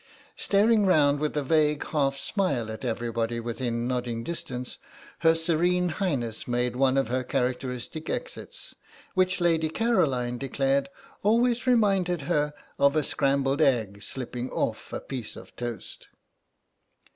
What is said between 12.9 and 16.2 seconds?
a scrambled egg slipping off a piece of toast.